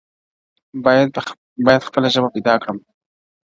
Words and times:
بايد 1.65 1.81
خپله 1.87 2.07
ژبه 2.13 2.29
پيدا 2.35 2.53
کړي 2.63 2.79